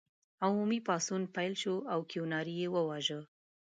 عمومي 0.45 0.79
پاڅون 0.87 1.21
پیل 1.35 1.53
شو 1.61 1.75
او 1.93 1.99
کیوناري 2.11 2.53
یې 2.61 2.67
وواژه. 2.73 3.19